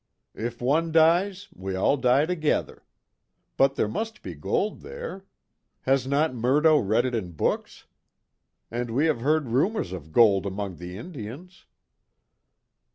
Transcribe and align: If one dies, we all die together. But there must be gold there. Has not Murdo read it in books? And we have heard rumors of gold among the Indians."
If 0.33 0.63
one 0.63 0.91
dies, 0.91 1.47
we 1.53 1.75
all 1.75 1.95
die 1.95 2.25
together. 2.25 2.81
But 3.55 3.75
there 3.75 3.87
must 3.87 4.23
be 4.23 4.33
gold 4.33 4.81
there. 4.81 5.25
Has 5.81 6.07
not 6.07 6.33
Murdo 6.33 6.77
read 6.79 7.05
it 7.05 7.13
in 7.13 7.33
books? 7.33 7.85
And 8.71 8.89
we 8.89 9.05
have 9.05 9.21
heard 9.21 9.49
rumors 9.49 9.91
of 9.91 10.11
gold 10.11 10.47
among 10.47 10.77
the 10.77 10.97
Indians." 10.97 11.67